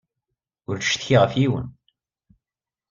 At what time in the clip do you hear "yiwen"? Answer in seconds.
1.41-1.67